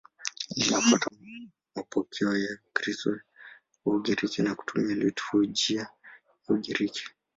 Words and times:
Linafuata 0.57 1.11
mapokeo 1.75 2.37
ya 2.37 2.57
Ukristo 2.67 3.09
wa 3.85 3.95
Ugiriki 3.95 4.41
na 4.41 4.55
kutumia 4.55 4.95
liturujia 4.95 5.79
ya 6.47 6.55
Ugiriki. 6.55 7.03